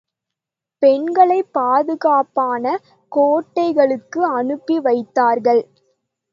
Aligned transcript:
பெண்களைப் 0.81 1.53
பாதுகாப்பான 1.53 2.65
கோட்டைகளுக்கு 3.11 4.21
அனுப்பி 4.31 4.79
வைத்தார்கள். 4.79 5.63